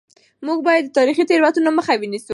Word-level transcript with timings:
موږ 0.45 0.59
باید 0.67 0.83
د 0.85 0.89
تاریخي 0.97 1.23
تېروتنو 1.29 1.69
مخه 1.77 1.93
ونیسو. 2.01 2.29